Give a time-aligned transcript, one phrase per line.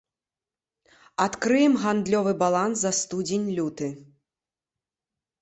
[1.25, 3.87] Адкрыем гандлёвы баланс за студзень-люты.